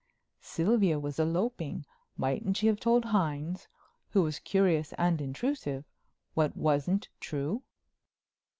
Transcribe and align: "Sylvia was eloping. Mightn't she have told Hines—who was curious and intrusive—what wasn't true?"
"Sylvia 0.41 0.99
was 0.99 1.19
eloping. 1.19 1.85
Mightn't 2.17 2.57
she 2.57 2.65
have 2.65 2.79
told 2.79 3.05
Hines—who 3.05 4.23
was 4.23 4.39
curious 4.39 4.93
and 4.93 5.21
intrusive—what 5.21 6.57
wasn't 6.57 7.09
true?" 7.19 7.61